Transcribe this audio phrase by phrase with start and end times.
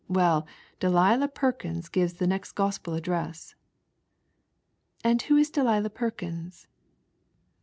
[0.07, 0.47] Well,
[0.79, 3.53] Delia Perkins gives the next gospel" A^d
[5.21, 6.65] who Is Delia Perkins